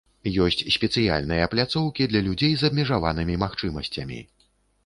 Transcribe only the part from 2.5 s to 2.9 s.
з